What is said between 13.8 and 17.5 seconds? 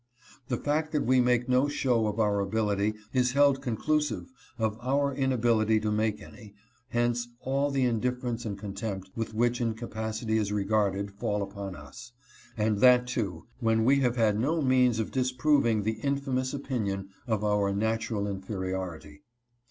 we have had no means of disproving the infamous opinion of